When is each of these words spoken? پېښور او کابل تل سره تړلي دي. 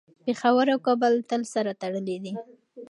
پېښور 0.25 0.65
او 0.73 0.79
کابل 0.87 1.13
تل 1.29 1.41
سره 1.53 1.71
تړلي 1.81 2.17
دي. 2.23 2.33